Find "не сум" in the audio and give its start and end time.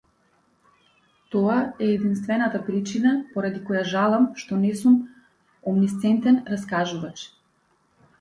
4.63-4.95